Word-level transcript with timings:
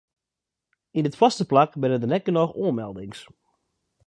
Yn 0.97 1.07
it 1.09 1.17
foarste 1.19 1.45
plak 1.51 1.71
binne 1.81 1.97
der 2.01 2.11
net 2.11 2.25
genôch 2.27 2.57
oanmeldings. 2.61 3.19